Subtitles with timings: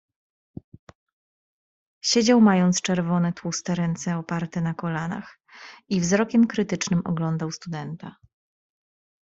[2.03, 5.39] "Siedział, mając czerwone tłuste ręce oparte na kolanach
[5.89, 8.15] i wzrokiem krytycznym oglądał studenta."